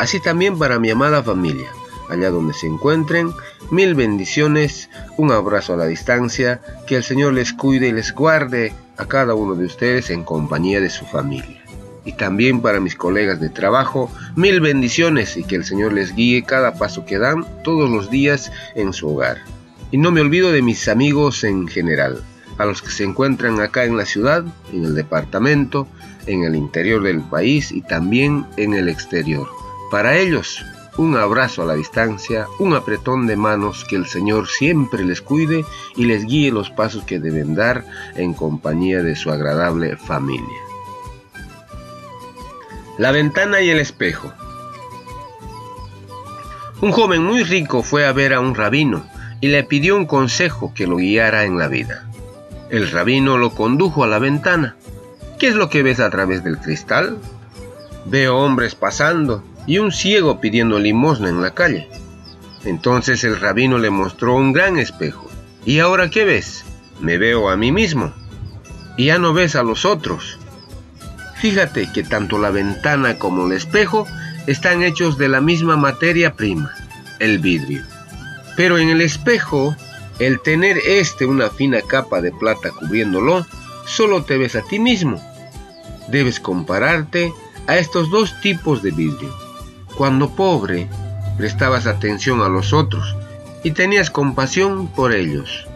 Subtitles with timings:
[0.00, 1.68] así también para mi amada familia,
[2.08, 3.32] allá donde se encuentren,
[3.70, 4.88] mil bendiciones,
[5.18, 9.34] un abrazo a la distancia, que el Señor les cuide y les guarde a cada
[9.34, 11.62] uno de ustedes en compañía de su familia.
[12.06, 16.44] Y también para mis colegas de trabajo, mil bendiciones y que el Señor les guíe
[16.44, 19.36] cada paso que dan todos los días en su hogar.
[19.90, 22.24] Y no me olvido de mis amigos en general,
[22.56, 25.86] a los que se encuentran acá en la ciudad, en el departamento,
[26.24, 29.46] en el interior del país y también en el exterior.
[29.90, 30.64] Para ellos,
[30.96, 35.64] un abrazo a la distancia, un apretón de manos, que el Señor siempre les cuide
[35.96, 40.58] y les guíe los pasos que deben dar en compañía de su agradable familia.
[42.98, 44.32] La ventana y el espejo.
[46.80, 49.04] Un joven muy rico fue a ver a un rabino
[49.40, 52.06] y le pidió un consejo que lo guiara en la vida.
[52.68, 54.76] El rabino lo condujo a la ventana.
[55.38, 57.18] ¿Qué es lo que ves a través del cristal?
[58.06, 61.88] Veo hombres pasando y un ciego pidiendo limosna en la calle.
[62.64, 65.30] Entonces el rabino le mostró un gran espejo.
[65.64, 66.64] ¿Y ahora qué ves?
[67.00, 68.12] Me veo a mí mismo.
[68.96, 70.38] Y ya no ves a los otros.
[71.40, 74.06] Fíjate que tanto la ventana como el espejo
[74.46, 76.72] están hechos de la misma materia prima,
[77.18, 77.82] el vidrio.
[78.56, 79.74] Pero en el espejo,
[80.18, 83.46] el tener este una fina capa de plata cubriéndolo,
[83.86, 85.22] solo te ves a ti mismo.
[86.08, 87.32] Debes compararte
[87.66, 89.49] a estos dos tipos de vidrio
[89.96, 90.88] cuando pobre,
[91.36, 93.16] prestabas atención a los otros
[93.62, 95.66] y tenías compasión por ellos.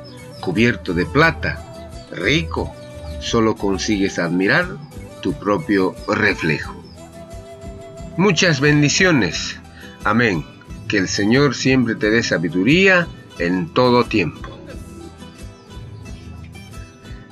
[0.41, 1.63] Cubierto de plata,
[2.13, 2.75] rico,
[3.21, 4.67] solo consigues admirar
[5.23, 6.75] tu propio reflejo.
[8.17, 9.59] Muchas bendiciones.
[10.05, 10.45] Amén.
[10.89, 14.54] Que el Señor siempre te dé sabiduría en todo tiempo.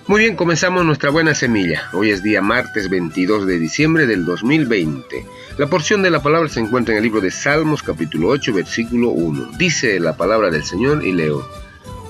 [0.08, 1.88] Muy bien, comenzamos nuestra buena semilla.
[1.92, 5.24] Hoy es día martes 22 de diciembre del 2020.
[5.58, 9.10] La porción de la palabra se encuentra en el libro de Salmos capítulo 8 versículo
[9.10, 9.52] 1.
[9.58, 11.46] Dice la palabra del Señor y leo.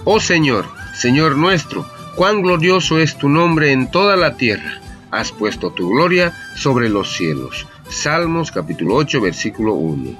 [0.04, 0.64] Oh Señor,
[0.94, 1.86] Señor nuestro,
[2.16, 4.81] cuán glorioso es tu nombre en toda la tierra.
[5.10, 7.66] Has puesto tu gloria sobre los cielos.
[7.91, 10.19] Salmos capítulo 8 versículo 1.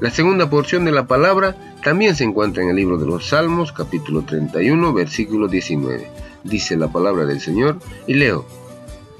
[0.00, 3.72] La segunda porción de la palabra también se encuentra en el libro de los Salmos
[3.72, 8.46] capítulo 31 versículo 19 dice la palabra del Señor, y leo,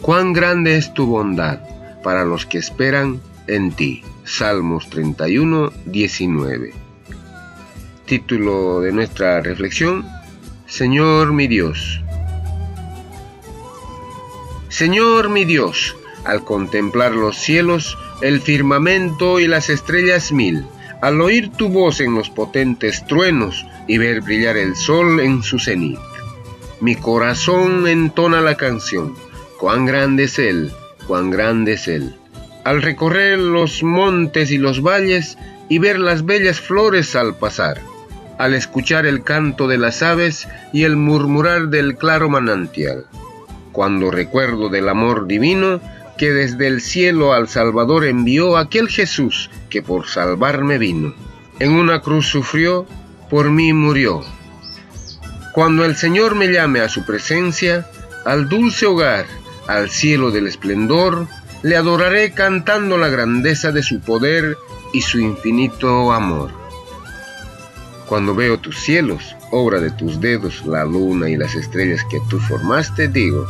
[0.00, 1.60] cuán grande es tu bondad
[2.03, 4.03] para los que esperan en ti.
[4.25, 6.72] Salmos 31, 19.
[8.06, 10.06] Título de nuestra reflexión,
[10.66, 12.00] Señor mi Dios.
[14.69, 20.64] Señor mi Dios, al contemplar los cielos, el firmamento y las estrellas mil,
[21.02, 25.58] al oír tu voz en los potentes truenos y ver brillar el sol en su
[25.58, 25.98] cenit
[26.81, 29.15] mi corazón entona la canción.
[29.59, 30.73] Cuán grande es Él,
[31.07, 32.15] cuán grande es Él.
[32.65, 35.37] Al recorrer los montes y los valles
[35.69, 37.83] y ver las bellas flores al pasar,
[38.39, 43.05] al escuchar el canto de las aves y el murmurar del claro manantial.
[43.73, 45.81] Cuando recuerdo del amor divino
[46.17, 51.15] que desde el cielo al Salvador envió aquel Jesús que por salvarme vino.
[51.59, 52.87] En una cruz sufrió,
[53.29, 54.25] por mí murió
[55.53, 57.87] cuando el Señor me llame a su presencia,
[58.25, 59.27] al dulce hogar,
[59.66, 61.27] al cielo del esplendor,
[61.62, 64.56] le adoraré cantando la grandeza de su poder
[64.93, 66.50] y su infinito amor.
[68.06, 72.38] Cuando veo tus cielos, obra de tus dedos, la luna y las estrellas que tú
[72.41, 73.47] formaste, digo,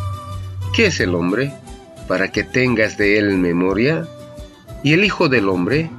[0.74, 1.52] ¿qué es el hombre
[2.08, 4.06] para que tengas de él memoria?
[4.82, 5.90] ¿Y el Hijo del Hombre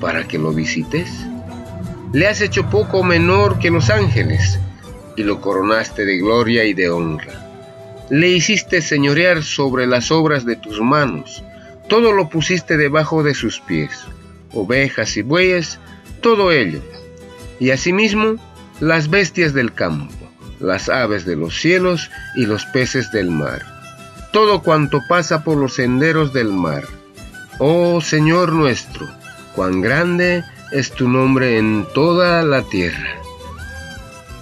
[0.00, 1.10] para que lo visites?
[2.12, 4.58] Le has hecho poco menor que los ángeles,
[5.16, 7.32] y lo coronaste de gloria y de honra.
[8.10, 11.42] Le hiciste señorear sobre las obras de tus manos,
[11.88, 14.04] todo lo pusiste debajo de sus pies,
[14.52, 15.78] ovejas y bueyes,
[16.20, 16.80] todo ello,
[17.60, 18.36] y asimismo
[18.80, 20.14] las bestias del campo,
[20.60, 23.62] las aves de los cielos y los peces del mar,
[24.32, 26.84] todo cuanto pasa por los senderos del mar.
[27.58, 29.08] Oh Señor nuestro,
[29.54, 33.23] cuán grande es tu nombre en toda la tierra